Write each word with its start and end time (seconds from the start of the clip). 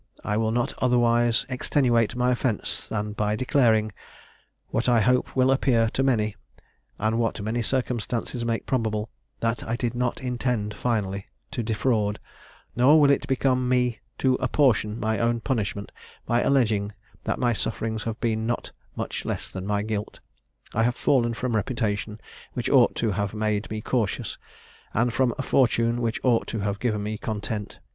I 0.23 0.35
will 0.35 0.49
not 0.49 0.73
otherwise 0.81 1.45
extenuate 1.47 2.15
my 2.15 2.31
offence 2.31 2.87
than 2.89 3.11
by 3.13 3.35
declaring, 3.35 3.91
what 4.69 4.89
I 4.89 4.99
hope 4.99 5.35
will 5.35 5.51
appear 5.51 5.91
to 5.91 6.01
many, 6.01 6.35
and 6.97 7.19
what 7.19 7.39
many 7.39 7.61
circumstances 7.61 8.43
make 8.43 8.65
probable, 8.65 9.11
that 9.41 9.63
I 9.63 9.75
did 9.75 9.93
not 9.93 10.19
intend 10.19 10.73
finally 10.73 11.27
to 11.51 11.61
defraud: 11.61 12.19
nor 12.75 12.99
will 12.99 13.11
it 13.11 13.27
become 13.27 13.69
me 13.69 13.99
to 14.17 14.33
apportion 14.41 14.99
my 14.99 15.19
own 15.19 15.39
punishment, 15.39 15.91
by 16.25 16.41
alleging 16.41 16.93
that 17.25 17.37
my 17.37 17.53
sufferings 17.53 18.05
have 18.05 18.19
been 18.19 18.47
not 18.47 18.71
much 18.95 19.23
less 19.23 19.51
than 19.51 19.67
my 19.67 19.83
guilt; 19.83 20.19
I 20.73 20.81
have 20.81 20.95
fallen 20.95 21.35
from 21.35 21.55
reputation 21.55 22.19
which 22.53 22.71
ought 22.71 22.95
to 22.95 23.11
have 23.11 23.35
made 23.35 23.69
me 23.69 23.81
cautious, 23.81 24.39
and 24.95 25.13
from 25.13 25.35
a 25.37 25.43
fortune 25.43 26.01
which 26.01 26.19
ought 26.23 26.47
to 26.47 26.61
have 26.61 26.79
given 26.79 27.03
me 27.03 27.19
content. 27.19 27.77